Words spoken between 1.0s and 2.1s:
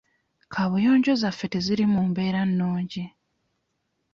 zaffe teziri mu